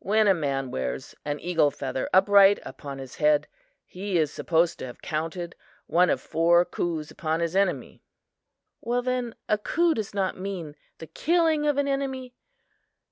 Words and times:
When 0.00 0.26
a 0.26 0.34
man 0.34 0.72
wears 0.72 1.14
an 1.24 1.38
eagle 1.38 1.70
feather 1.70 2.10
upright 2.12 2.58
upon 2.64 2.98
his 2.98 3.14
head, 3.22 3.46
he 3.86 4.18
is 4.18 4.32
supposed 4.32 4.80
to 4.80 4.86
have 4.86 5.02
counted 5.02 5.54
one 5.86 6.10
of 6.10 6.20
four 6.20 6.64
coups 6.64 7.12
upon 7.12 7.38
his 7.38 7.54
enemy." 7.54 8.02
"Well, 8.80 9.02
then, 9.02 9.36
a 9.48 9.58
coup 9.58 9.94
does 9.94 10.14
not 10.14 10.36
mean 10.36 10.74
the 10.98 11.06
killing 11.06 11.64
of 11.68 11.78
an 11.78 11.86
enemy?" 11.86 12.34